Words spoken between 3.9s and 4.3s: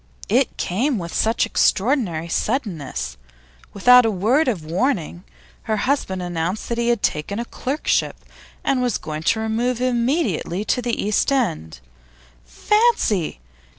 a